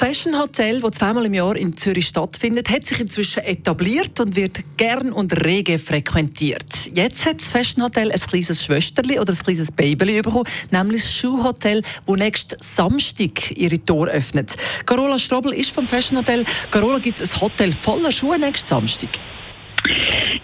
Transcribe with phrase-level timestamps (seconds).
[0.00, 4.60] Fashion Hotel, das zweimal im Jahr in Zürich stattfindet, hat sich inzwischen etabliert und wird
[4.78, 6.64] gern und rege frequentiert.
[6.94, 11.12] Jetzt hat das Fashion Hotel ein kleines Schwesterli oder ein kleines Baby bekommen, nämlich das
[11.14, 14.56] Schuhhotel, das nächsten Samstag ihre Tore öffnet.
[14.86, 16.44] Carola Strobel ist vom Fashion Hotel.
[16.70, 19.10] Carola, gibt es ein Hotel voller Schuhe nächsten Samstag?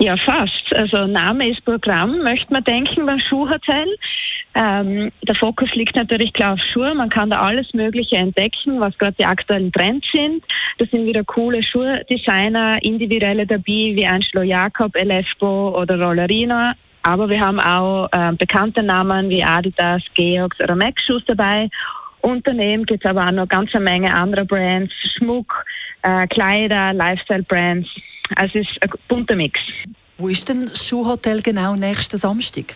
[0.01, 0.75] Ja, fast.
[0.75, 3.97] Also Name ist Programm, möchte man denken beim Schuhhotel.
[4.59, 6.95] Ähm, der Fokus liegt natürlich klar auf Schuhe.
[6.95, 10.43] Man kann da alles Mögliche entdecken, was gerade die aktuellen Trends sind.
[10.79, 16.73] Das sind wieder coole Schuhdesigner, individuelle dabei wie Angelo Jacob, Elefbo oder Rollerino.
[17.03, 21.69] Aber wir haben auch äh, bekannte Namen wie Adidas, Georgs oder Mac Shoes dabei.
[22.23, 25.67] Und daneben gibt es aber auch noch ganz eine Menge anderer Brands, Schmuck,
[26.01, 27.89] äh, Kleider, Lifestyle-Brands.
[28.37, 29.61] Also es ist ein bunter Mix.
[30.17, 32.75] Wo ist denn das Schuhhotel genau nächsten Samstag?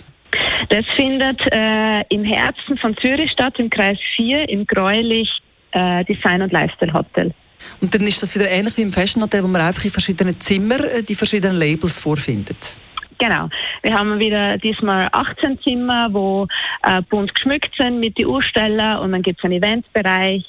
[0.68, 5.28] Das findet äh, im Herzen von Zürich statt, im Kreis 4, im Gräulich
[5.72, 7.32] äh, Design- und Lifestyle-Hotel.
[7.80, 10.38] Und dann ist das wieder ähnlich wie im Fashion Hotel, wo man einfach in verschiedenen
[10.40, 12.76] Zimmern äh, die verschiedenen Labels vorfindet.
[13.18, 13.48] Genau.
[13.82, 16.46] Wir haben wieder diesmal 18 Zimmer, wo
[16.84, 20.44] äh, bunt geschmückt sind mit den Urstellen und dann gibt es einen Eventbereich,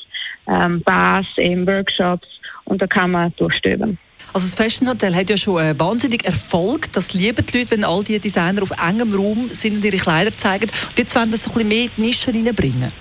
[0.48, 2.28] ähm, Bars, eben Workshops
[2.64, 3.98] und da kann man durchstöbern.
[4.34, 6.92] Also das Fashion Hotel hat ja schon einen wahnsinnig Erfolg.
[6.94, 10.36] Das lieben die Leute, wenn all die Designer auf engem Raum sind und ihre Kleider
[10.36, 10.68] zeigen.
[10.90, 12.92] Und jetzt wollen das so ein bisschen mehr in die Nische reinbringen.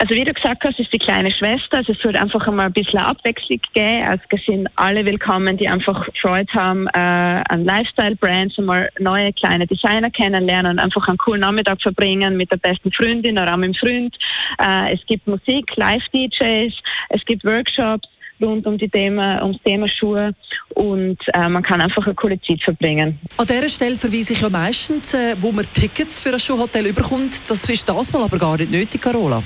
[0.00, 1.78] Also wie du gesagt hast, ist die kleine Schwester.
[1.78, 4.04] Also es soll einfach einmal ein bisschen Abwechslung geben.
[4.06, 9.32] Also es sind alle willkommen, die einfach Freude haben äh, an Lifestyle-Brands und mal neue
[9.32, 13.56] kleine Designer kennenlernen und einfach einen coolen Nachmittag verbringen mit der besten Freundin oder auch
[13.56, 14.16] mit dem Freund.
[14.58, 16.74] Äh, es gibt Musik, Live-DJs,
[17.10, 18.08] es gibt Workshops
[18.44, 20.34] rund um die Thema, ums Thema Schuhe
[20.74, 23.18] und äh, man kann einfach eine coole Zeit verbringen.
[23.36, 27.48] An dieser Stelle verweise ich ja meistens, äh, wo man Tickets für ein Schuhhotel überkommt.
[27.48, 29.42] Das ist das mal aber gar nicht nötig, Carola.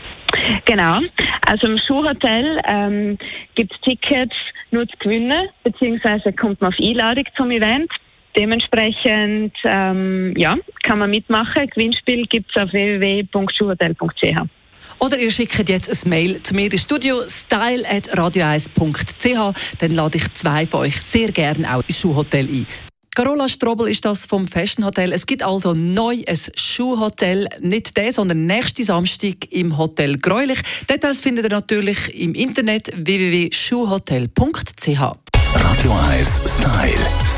[0.65, 1.01] Genau.
[1.47, 3.19] Also im Schuhhotel ähm,
[3.55, 4.35] gibt es Tickets
[4.71, 7.91] nur zu gewinnen, beziehungsweise kommt man auf Einladung zum Event.
[8.37, 11.67] Dementsprechend ja, kann man mitmachen.
[11.67, 14.58] Gewinnspiel gibt es auf www.schuhhotel.ch.
[14.99, 19.55] Oder ihr schickt jetzt ein Mail zu mir ins Studio style.radio1.ch.
[19.79, 22.67] Dann lade ich zwei von euch sehr gerne auch ins Schuhhotel ein.
[23.19, 25.13] Carola Strobel ist das vom Fashion Hotel.
[25.13, 30.61] Es gibt also neu ein Schuhhotel, nicht der, sondern nächsten Samstag im Hotel Gräulich.
[30.89, 35.01] Details findet ihr natürlich im Internet www.schuhhotel.ch.
[35.55, 36.95] Radio 1 Style.
[36.95, 37.38] Style.